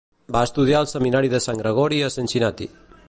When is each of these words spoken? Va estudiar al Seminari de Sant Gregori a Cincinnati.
Va 0.35 0.39
estudiar 0.47 0.79
al 0.79 0.89
Seminari 0.93 1.31
de 1.35 1.41
Sant 1.47 1.61
Gregori 1.63 2.01
a 2.07 2.11
Cincinnati. 2.17 2.69